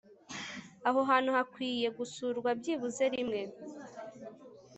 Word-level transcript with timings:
aho 0.87 0.99
hantu 1.09 1.29
hakwiye 1.37 1.87
gusurwa 1.97 2.49
byibuze 2.59 3.03
rimwe 3.13 3.41